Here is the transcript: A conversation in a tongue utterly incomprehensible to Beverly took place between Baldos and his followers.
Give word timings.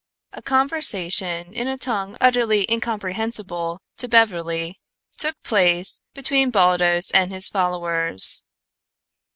A 0.33 0.41
conversation 0.41 1.53
in 1.53 1.67
a 1.67 1.77
tongue 1.77 2.17
utterly 2.19 2.65
incomprehensible 2.67 3.83
to 3.97 4.07
Beverly 4.07 4.79
took 5.19 5.35
place 5.43 6.01
between 6.15 6.49
Baldos 6.49 7.11
and 7.11 7.31
his 7.31 7.47
followers. 7.47 8.43